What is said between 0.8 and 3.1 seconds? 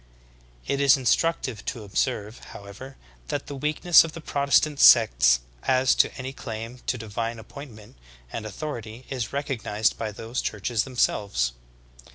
is instructive to observe, however,